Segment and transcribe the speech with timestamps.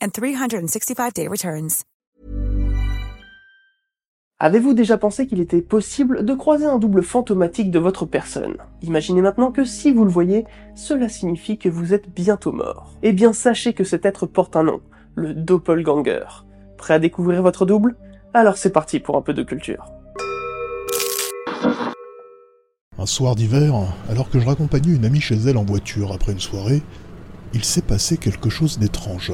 [0.00, 1.84] and 365-day returns.
[4.40, 8.56] Avez-vous déjà pensé qu'il était possible de croiser un double fantomatique de votre personne?
[8.82, 10.44] Imaginez maintenant que si vous le voyez,
[10.76, 12.92] cela signifie que vous êtes bientôt mort.
[13.02, 14.80] Eh bien sachez que cet être porte un nom,
[15.16, 16.22] le doppelganger.
[16.76, 17.96] Prêt à découvrir votre double?
[18.32, 19.86] Alors c'est parti pour un peu de culture.
[22.96, 23.74] Un soir d'hiver,
[24.08, 26.82] alors que je raccompagnais une amie chez elle en voiture après une soirée,
[27.54, 29.32] il s'est passé quelque chose d'étrange.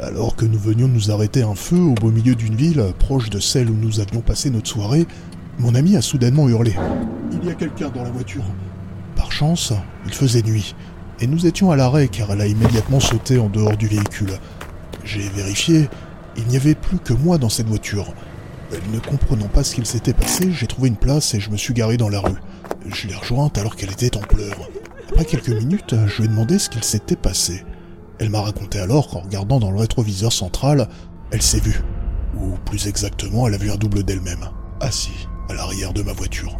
[0.00, 3.40] Alors que nous venions nous arrêter un feu au beau milieu d'une ville, proche de
[3.40, 5.08] celle où nous avions passé notre soirée,
[5.58, 6.74] mon ami a soudainement hurlé.
[7.32, 8.44] Il y a quelqu'un dans la voiture.
[9.16, 9.72] Par chance,
[10.06, 10.76] il faisait nuit,
[11.18, 14.30] et nous étions à l'arrêt car elle a immédiatement sauté en dehors du véhicule.
[15.02, 15.88] J'ai vérifié,
[16.36, 18.14] il n'y avait plus que moi dans cette voiture.
[18.92, 21.74] Ne comprenant pas ce qu'il s'était passé, j'ai trouvé une place et je me suis
[21.74, 22.38] garé dans la rue.
[22.86, 24.68] Je l'ai rejointe alors qu'elle était en pleurs.
[25.10, 27.64] Après quelques minutes, je lui ai demandé ce qu'il s'était passé.
[28.18, 30.88] Elle m'a raconté alors qu'en regardant dans le rétroviseur central,
[31.30, 31.82] elle s'est vue.
[32.36, 34.48] Ou plus exactement, elle a vu un double d'elle-même,
[34.80, 36.58] assis à l'arrière de ma voiture.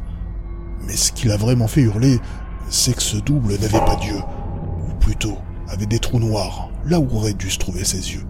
[0.86, 2.20] Mais ce qui l'a vraiment fait hurler,
[2.68, 4.22] c'est que ce double n'avait pas d'yeux,
[4.88, 8.24] ou plutôt avait des trous noirs, là où auraient dû se trouver ses yeux.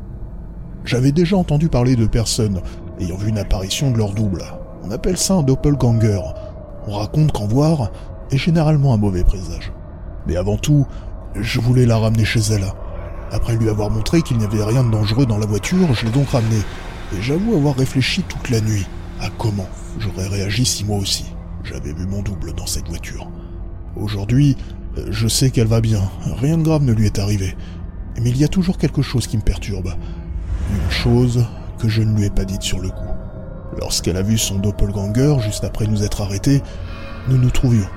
[0.84, 2.60] J'avais déjà entendu parler de personnes
[2.98, 4.42] ayant vu une apparition de leur double.
[4.82, 6.20] On appelle ça un doppelganger.
[6.86, 7.90] On raconte qu'en voir
[8.30, 9.72] est généralement un mauvais présage.
[10.26, 10.86] Mais avant tout,
[11.34, 12.64] je voulais la ramener chez elle.
[13.30, 16.12] Après lui avoir montré qu'il n'y avait rien de dangereux dans la voiture, je l'ai
[16.12, 16.62] donc ramenée.
[17.16, 18.86] Et j'avoue avoir réfléchi toute la nuit
[19.20, 19.68] à comment
[19.98, 21.26] j'aurais réagi si moi aussi
[21.64, 23.28] j'avais vu mon double dans cette voiture.
[23.96, 24.56] Aujourd'hui,
[25.10, 26.02] je sais qu'elle va bien,
[26.36, 27.56] rien de grave ne lui est arrivé.
[28.20, 29.94] Mais il y a toujours quelque chose qui me perturbe.
[30.70, 31.44] Une chose
[31.78, 32.96] que je ne lui ai pas dite sur le coup.
[33.78, 36.62] Lorsqu'elle a vu son doppelganger juste après nous être arrêtés,
[37.28, 37.88] nous nous trouvions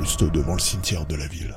[0.00, 1.54] juste devant le cimetière de la ville.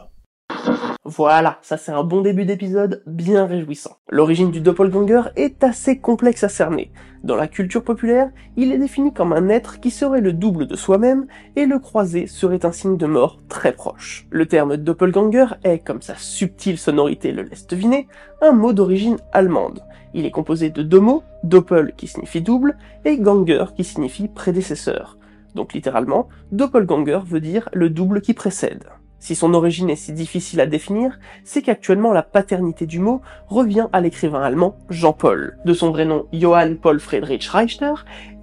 [1.09, 3.95] Voilà, ça c'est un bon début d'épisode bien réjouissant.
[4.09, 6.91] L'origine du doppelganger est assez complexe à cerner.
[7.23, 10.75] Dans la culture populaire, il est défini comme un être qui serait le double de
[10.75, 14.28] soi-même et le croiser serait un signe de mort très proche.
[14.31, 18.09] Le terme doppelganger est, comme sa subtile sonorité le laisse deviner,
[18.41, 19.85] un mot d'origine allemande.
[20.13, 25.18] Il est composé de deux mots, doppel qui signifie double et ganger qui signifie prédécesseur.
[25.56, 28.89] Donc littéralement, doppelganger veut dire le double qui précède.
[29.20, 33.88] Si son origine est si difficile à définir, c'est qu'actuellement la paternité du mot revient
[33.92, 37.94] à l'écrivain allemand Jean-Paul, de son vrai nom Johann Paul Friedrich Reichter,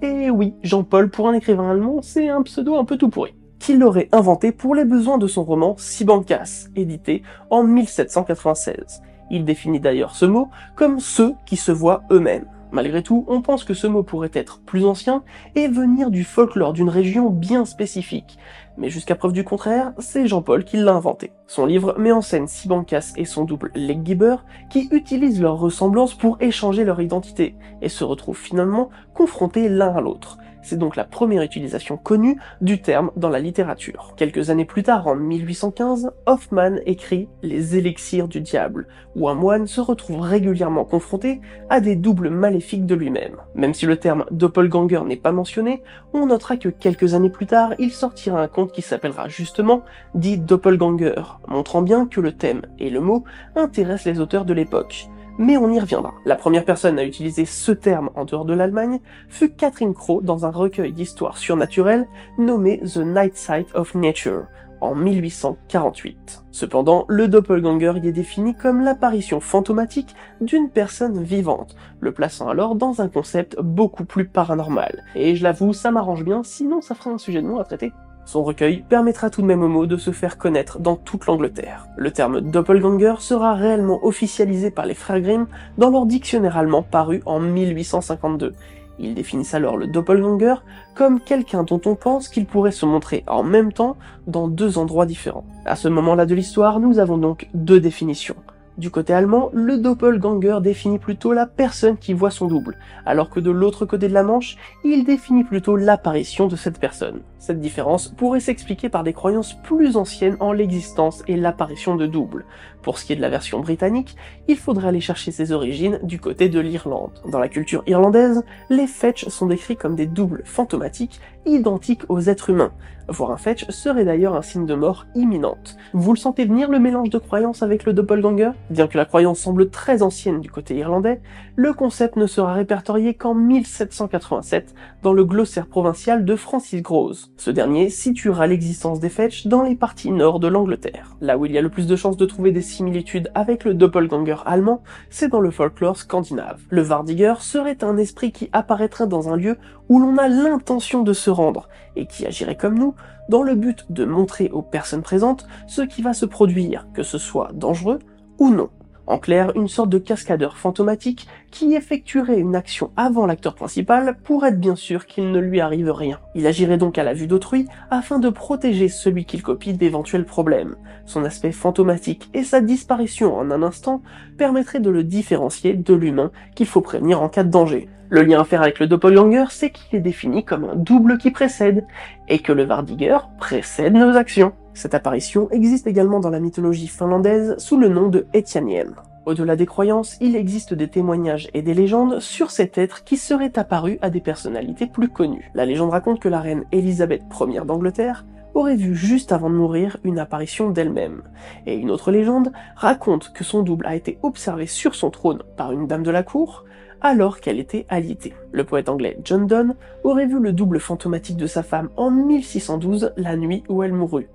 [0.01, 3.79] et oui, Jean-Paul pour un écrivain allemand, c'est un pseudo un peu tout pourri, qu'il
[3.79, 9.01] l'aurait inventé pour les besoins de son roman Sibancas, édité en 1796.
[9.31, 12.47] Il définit d'ailleurs ce mot comme ceux qui se voient eux-mêmes.
[12.71, 15.23] Malgré tout, on pense que ce mot pourrait être plus ancien
[15.55, 18.37] et venir du folklore d'une région bien spécifique.
[18.77, 21.31] Mais jusqu'à preuve du contraire, c'est Jean-Paul qui l'a inventé.
[21.47, 24.37] Son livre met en scène Sibancas et son double Leggiber
[24.69, 30.01] qui utilisent leur ressemblance pour échanger leur identité et se retrouvent finalement confrontés l'un à
[30.01, 30.37] l'autre.
[30.65, 34.15] C'est donc la première utilisation connue du terme dans la littérature.
[34.17, 39.67] Quelques années plus tard, en 1815, Hoffman écrit Les élixirs du diable, où un moine
[39.67, 41.39] se retrouve régulièrement confronté
[41.69, 43.35] à des doubles maléfiques de lui-même.
[43.53, 45.83] Même si le terme doppelganger n'est pas mentionné,
[46.13, 49.83] on notera que quelques années plus tard, il sortira un conte qui s'appellera justement
[50.15, 53.23] dit Doppelganger, montrant bien que le thème et le mot
[53.55, 55.09] intéressent les auteurs de l'époque.
[55.37, 56.13] Mais on y reviendra.
[56.25, 58.99] La première personne à utiliser ce terme en dehors de l'Allemagne
[59.29, 64.45] fut Catherine Crowe dans un recueil d'histoires surnaturelles nommé The Night Sight of Nature,
[64.81, 66.43] en 1848.
[66.51, 72.75] Cependant, le doppelganger y est défini comme l'apparition fantomatique d'une personne vivante, le plaçant alors
[72.75, 75.03] dans un concept beaucoup plus paranormal.
[75.15, 77.91] Et je l'avoue, ça m'arrange bien, sinon ça ferait un sujet de mots à traiter.
[78.25, 81.85] Son recueil permettra tout de même au mot de se faire connaître dans toute l'Angleterre.
[81.95, 85.45] Le terme doppelganger sera réellement officialisé par les frères Grimm
[85.77, 88.53] dans leur dictionnaire allemand paru en 1852.
[88.97, 90.55] Ils définissent alors le doppelganger
[90.95, 93.95] comme quelqu'un dont on pense qu'il pourrait se montrer en même temps
[94.25, 95.45] dans deux endroits différents.
[95.65, 98.35] À ce moment-là de l'histoire, nous avons donc deux définitions.
[98.77, 103.39] Du côté allemand, le doppelganger définit plutôt la personne qui voit son double, alors que
[103.39, 107.21] de l'autre côté de la Manche, il définit plutôt l'apparition de cette personne.
[107.45, 112.43] Cette différence pourrait s'expliquer par des croyances plus anciennes en l'existence et l'apparition de doubles.
[112.81, 114.15] Pour ce qui est de la version britannique,
[114.47, 117.21] il faudrait aller chercher ses origines du côté de l'Irlande.
[117.29, 122.49] Dans la culture irlandaise, les fetch sont décrits comme des doubles fantomatiques identiques aux êtres
[122.49, 122.73] humains.
[123.07, 125.77] Voir un fetch serait d'ailleurs un signe de mort imminente.
[125.93, 128.49] Vous le sentez venir le mélange de croyances avec le doppelganger?
[128.71, 131.21] Bien que la croyance semble très ancienne du côté irlandais,
[131.55, 137.31] le concept ne sera répertorié qu'en 1787 dans le glossaire provincial de Francis Grose.
[137.37, 141.17] Ce dernier situera l'existence des fetch dans les parties nord de l'Angleterre.
[141.19, 143.73] Là où il y a le plus de chances de trouver des similitudes avec le
[143.73, 146.61] doppelganger allemand, c'est dans le folklore scandinave.
[146.69, 149.57] Le Vardiger serait un esprit qui apparaîtrait dans un lieu
[149.89, 151.67] où l'on a l'intention de se rendre,
[151.97, 152.95] et qui agirait comme nous,
[153.29, 157.17] dans le but de montrer aux personnes présentes ce qui va se produire, que ce
[157.17, 157.99] soit dangereux
[158.39, 158.69] ou non.
[159.07, 164.45] En clair, une sorte de cascadeur fantomatique qui effectuerait une action avant l'acteur principal pour
[164.45, 166.19] être bien sûr qu'il ne lui arrive rien.
[166.33, 170.75] Il agirait donc à la vue d'autrui afin de protéger celui qu'il copie d'éventuels problèmes.
[171.05, 174.01] Son aspect fantomatique et sa disparition en un instant
[174.37, 177.87] permettraient de le différencier de l'humain qu'il faut prévenir en cas de danger.
[178.09, 181.31] Le lien à faire avec le doppelganger, c'est qu'il est défini comme un double qui
[181.31, 181.85] précède,
[182.27, 184.53] et que le Vardiger précède nos actions.
[184.75, 188.91] Cette apparition existe également dans la mythologie finlandaise sous le nom de Etianien.
[189.25, 193.57] Au-delà des croyances, il existe des témoignages et des légendes sur cet être qui serait
[193.57, 195.49] apparu à des personnalités plus connues.
[195.55, 199.95] La légende raconte que la reine Élisabeth Ier d'Angleterre aurait vu juste avant de mourir
[200.03, 201.21] une apparition d'elle-même.
[201.65, 205.71] Et une autre légende raconte que son double a été observé sur son trône par
[205.71, 206.65] une dame de la cour
[206.99, 208.33] alors qu'elle était alitée.
[208.51, 213.13] Le poète anglais John Donne aurait vu le double fantomatique de sa femme en 1612,
[213.15, 214.27] la nuit où elle mourut.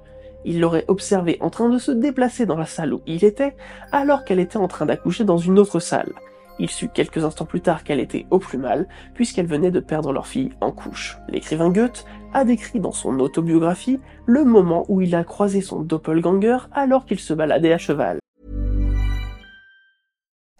[0.45, 3.55] Il l'aurait observée en train de se déplacer dans la salle où il était,
[3.93, 6.13] alors qu'elle était en train d'accoucher dans une autre salle.
[6.59, 10.13] Il sut quelques instants plus tard qu'elle était au plus mal, puisqu'elle venait de perdre
[10.13, 11.19] leur fille en couche.
[11.29, 12.05] L'écrivain Goethe
[12.35, 17.19] a décrit dans son autobiographie le moment où il a croisé son doppelganger alors qu'il
[17.19, 18.20] se baladait à cheval.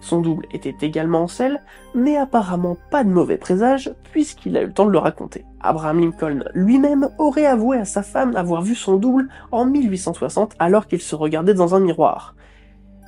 [0.00, 1.60] Son double était également en selle,
[1.94, 5.44] mais apparemment pas de mauvais présage puisqu'il a eu le temps de le raconter.
[5.60, 10.86] Abraham Lincoln lui-même aurait avoué à sa femme avoir vu son double en 1860 alors
[10.86, 12.34] qu'il se regardait dans un miroir.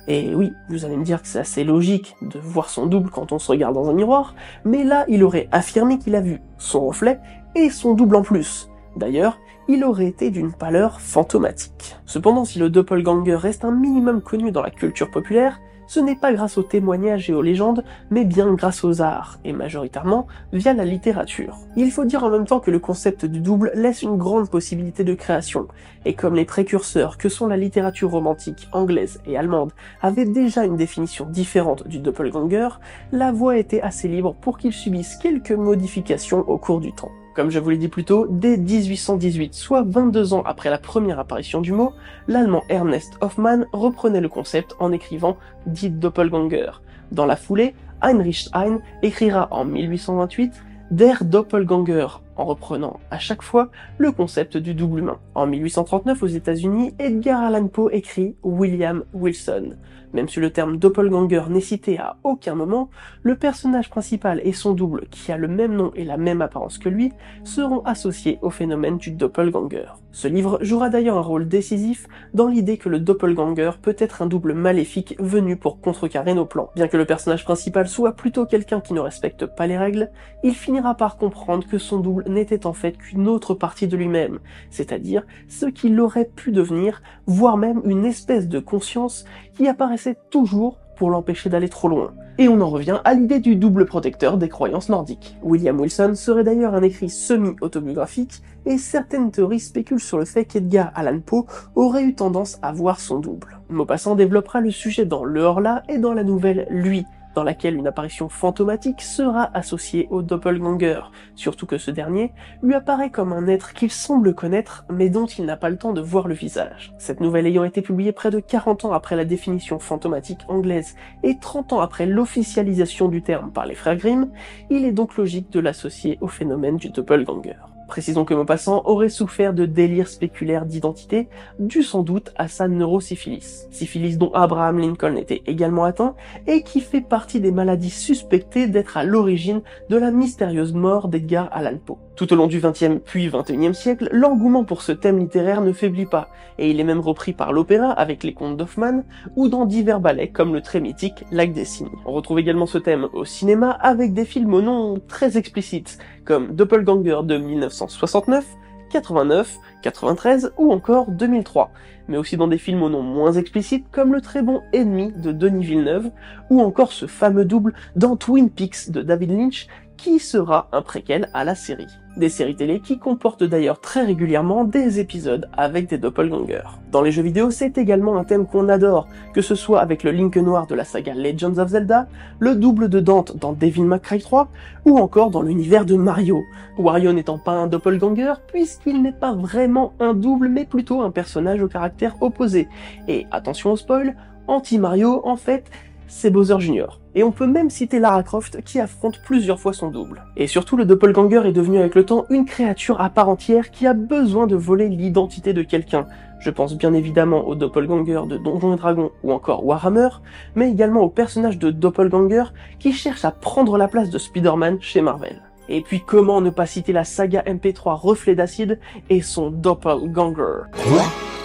[0.07, 3.31] Et oui, vous allez me dire que c'est assez logique de voir son double quand
[3.31, 4.35] on se regarde dans un miroir,
[4.65, 7.19] mais là il aurait affirmé qu'il a vu son reflet
[7.55, 8.69] et son double en plus.
[8.97, 11.95] D'ailleurs, il aurait été d'une pâleur fantomatique.
[12.05, 15.59] Cependant, si le doppelganger reste un minimum connu dans la culture populaire,
[15.93, 19.53] ce n'est pas grâce aux témoignages et aux légendes, mais bien grâce aux arts, et
[19.53, 21.59] majoritairement via la littérature.
[21.75, 25.03] Il faut dire en même temps que le concept du double laisse une grande possibilité
[25.03, 25.67] de création,
[26.05, 29.71] et comme les précurseurs que sont la littérature romantique anglaise et allemande
[30.01, 32.69] avaient déjà une définition différente du doppelganger,
[33.11, 37.11] la voie était assez libre pour qu'il subisse quelques modifications au cours du temps.
[37.33, 41.17] Comme je vous l'ai dit plus tôt, dès 1818, soit 22 ans après la première
[41.17, 41.93] apparition du mot,
[42.27, 46.69] l'allemand Ernest Hoffmann reprenait le concept en écrivant dit Doppelganger.
[47.11, 47.73] Dans la foulée,
[48.03, 50.53] Heinrich Heine écrira en 1828
[50.91, 55.17] Der Doppelganger, en reprenant à chaque fois le concept du double humain.
[55.33, 59.71] En 1839 aux États-Unis, Edgar Allan Poe écrit William Wilson.
[60.13, 62.89] Même si le terme doppelganger n'est cité à aucun moment,
[63.23, 66.77] le personnage principal et son double, qui a le même nom et la même apparence
[66.77, 67.11] que lui,
[67.43, 69.85] seront associés au phénomène du doppelganger.
[70.11, 74.27] Ce livre jouera d'ailleurs un rôle décisif dans l'idée que le doppelganger peut être un
[74.27, 76.69] double maléfique venu pour contrecarrer nos plans.
[76.75, 80.11] Bien que le personnage principal soit plutôt quelqu'un qui ne respecte pas les règles,
[80.43, 84.39] il finira par comprendre que son double n'était en fait qu'une autre partie de lui-même,
[84.69, 90.77] c'est-à-dire ce qu'il aurait pu devenir, voire même une espèce de conscience qui apparaissait toujours
[90.95, 92.13] pour l'empêcher d'aller trop loin.
[92.37, 95.35] Et on en revient à l'idée du double protecteur des croyances nordiques.
[95.43, 100.91] William Wilson serait d'ailleurs un écrit semi-autobiographique, et certaines théories spéculent sur le fait qu'Edgar
[100.95, 101.45] Allan Poe
[101.75, 103.59] aurait eu tendance à voir son double.
[103.69, 107.87] Maupassant développera le sujet dans Le Horla et dans la nouvelle Lui, dans laquelle une
[107.87, 111.01] apparition fantomatique sera associée au doppelganger,
[111.35, 115.45] surtout que ce dernier lui apparaît comme un être qu'il semble connaître mais dont il
[115.45, 116.93] n'a pas le temps de voir le visage.
[116.97, 121.37] Cette nouvelle ayant été publiée près de 40 ans après la définition fantomatique anglaise et
[121.39, 124.29] 30 ans après l'officialisation du terme par les frères Grimm,
[124.69, 127.72] il est donc logique de l'associer au phénomène du doppelganger.
[127.93, 131.27] Précisons que Maupassant aurait souffert de délires spéculaires d'identité,
[131.59, 133.67] dû sans doute à sa neurosyphilis.
[133.69, 136.15] Syphilis dont Abraham Lincoln était également atteint,
[136.47, 141.49] et qui fait partie des maladies suspectées d'être à l'origine de la mystérieuse mort d'Edgar
[141.51, 141.99] Allan Poe.
[142.15, 146.05] Tout au long du XXe puis XXIe siècle, l'engouement pour ce thème littéraire ne faiblit
[146.05, 146.29] pas,
[146.59, 149.03] et il est même repris par l'opéra avec les contes d'Hoffmann,
[149.35, 151.65] ou dans divers ballets comme le très mythique Lac des.
[152.05, 156.53] On retrouve également ce thème au cinéma avec des films au nom très explicites, comme
[156.53, 158.45] Doppelganger de 1969,
[158.91, 161.71] 89, 93 ou encore 2003,
[162.07, 165.31] mais aussi dans des films au nom moins explicites comme Le très bon ennemi de
[165.31, 166.11] Denis Villeneuve,
[166.51, 169.67] ou encore ce fameux double dans Twin Peaks de David Lynch
[169.97, 171.87] qui sera un préquel à la série.
[172.15, 176.61] Des séries télé qui comportent d'ailleurs très régulièrement des épisodes avec des doppelgangers.
[176.91, 180.11] Dans les jeux vidéo, c'est également un thème qu'on adore, que ce soit avec le
[180.11, 183.99] Link noir de la saga Legends of Zelda, le double de Dante dans Devil May
[183.99, 184.47] Cry 3,
[184.85, 186.43] ou encore dans l'univers de Mario.
[186.77, 191.63] Wario n'étant pas un doppelganger, puisqu'il n'est pas vraiment un double, mais plutôt un personnage
[191.63, 192.67] au caractère opposé.
[193.07, 194.15] Et attention au spoil,
[194.47, 195.71] anti-Mario, en fait,
[196.07, 196.99] c'est Bowser Jr.
[197.15, 200.23] Et on peut même citer Lara Croft qui affronte plusieurs fois son double.
[200.35, 203.85] Et surtout, le doppelganger est devenu avec le temps une créature à part entière qui
[203.85, 206.05] a besoin de voler l'identité de quelqu'un.
[206.39, 210.09] Je pense bien évidemment au doppelganger de Donjons et Dragons ou encore Warhammer,
[210.55, 212.43] mais également au personnage de doppelganger
[212.79, 215.41] qui cherche à prendre la place de Spider-Man chez Marvel.
[215.69, 218.79] Et puis comment ne pas citer la saga MP3 Reflet d'acide
[219.09, 220.63] et son doppelganger?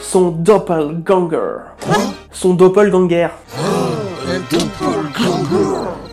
[0.01, 1.59] son doppelganger.
[2.33, 3.29] son doppelganger.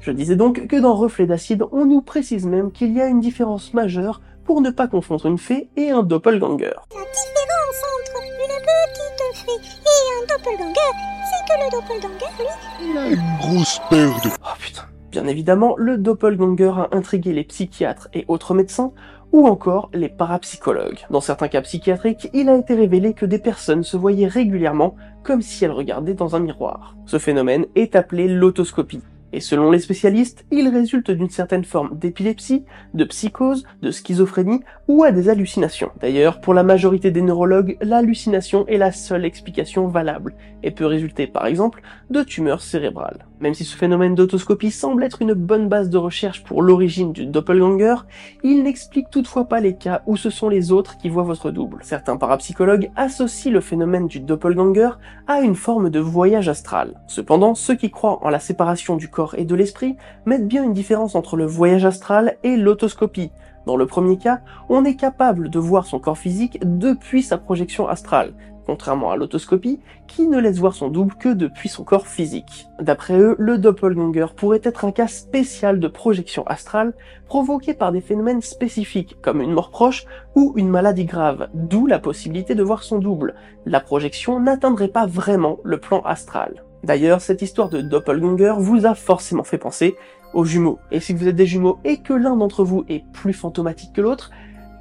[0.02, 3.20] Je disais donc que dans Reflet d'acide, on nous précise même qu'il y a une
[3.20, 6.66] différence majeure pour ne pas confondre une fée et un doppelganger.
[6.66, 10.92] La différence entre une petite fée et un doppelganger,
[11.26, 14.30] c'est que le doppelganger, lui, il a une grosse paire de...
[14.44, 14.84] Oh putain.
[15.12, 18.92] Bien évidemment, le doppelganger a intrigué les psychiatres et autres médecins,
[19.36, 21.06] ou encore les parapsychologues.
[21.10, 25.42] Dans certains cas psychiatriques, il a été révélé que des personnes se voyaient régulièrement comme
[25.42, 26.96] si elles regardaient dans un miroir.
[27.06, 29.02] Ce phénomène est appelé l'autoscopie.
[29.34, 32.64] Et selon les spécialistes, il résulte d'une certaine forme d'épilepsie,
[32.94, 35.92] de psychose, de schizophrénie ou à des hallucinations.
[36.00, 41.28] D'ailleurs, pour la majorité des neurologues, l'hallucination est la seule explication valable et peut résulter
[41.28, 43.26] par exemple de tumeurs cérébrales.
[43.42, 47.26] Même si ce phénomène d'autoscopie semble être une bonne base de recherche pour l'origine du
[47.26, 47.96] doppelganger,
[48.44, 51.80] il n'explique toutefois pas les cas où ce sont les autres qui voient votre double.
[51.82, 54.92] Certains parapsychologues associent le phénomène du doppelganger
[55.28, 57.02] à une forme de voyage astral.
[57.08, 59.96] Cependant, ceux qui croient en la séparation du corps et de l'esprit
[60.26, 63.32] mettent bien une différence entre le voyage astral et l'autoscopie.
[63.66, 67.88] Dans le premier cas, on est capable de voir son corps physique depuis sa projection
[67.88, 68.34] astrale,
[68.66, 72.68] contrairement à l'autoscopie, qui ne laisse voir son double que depuis son corps physique.
[72.80, 76.94] D'après eux, le doppelganger pourrait être un cas spécial de projection astrale
[77.28, 80.06] provoqué par des phénomènes spécifiques, comme une mort proche
[80.36, 83.36] ou une maladie grave, d'où la possibilité de voir son double.
[83.66, 86.64] La projection n'atteindrait pas vraiment le plan astral.
[86.86, 89.96] D'ailleurs, cette histoire de doppelganger vous a forcément fait penser
[90.34, 90.80] aux jumeaux.
[90.92, 94.02] Et si vous êtes des jumeaux et que l'un d'entre vous est plus fantomatique que
[94.02, 94.30] l'autre,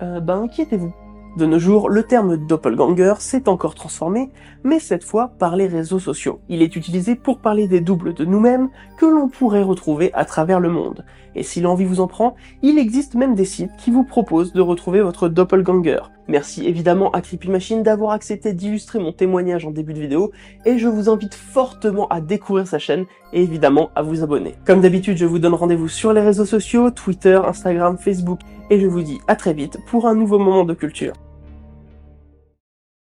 [0.02, 0.94] euh, ben inquiétez-vous.
[1.36, 4.30] De nos jours, le terme doppelganger s'est encore transformé,
[4.62, 6.38] mais cette fois par les réseaux sociaux.
[6.48, 10.60] Il est utilisé pour parler des doubles de nous-mêmes que l'on pourrait retrouver à travers
[10.60, 11.04] le monde.
[11.34, 14.60] Et si l'envie vous en prend, il existe même des sites qui vous proposent de
[14.60, 15.98] retrouver votre doppelganger.
[16.28, 20.30] Merci évidemment à Creepy Machine d'avoir accepté d'illustrer mon témoignage en début de vidéo,
[20.64, 24.54] et je vous invite fortement à découvrir sa chaîne et évidemment à vous abonner.
[24.64, 28.38] Comme d'habitude, je vous donne rendez-vous sur les réseaux sociaux, Twitter, Instagram, Facebook,
[28.70, 31.12] et je vous dis à très vite pour un nouveau moment de culture.